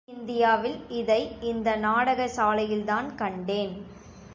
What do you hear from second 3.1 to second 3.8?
கண்டேன்.